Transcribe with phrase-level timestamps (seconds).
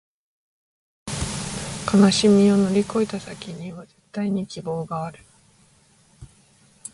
[1.85, 5.19] 悲しみを乗り越えた先には、絶対に希望がある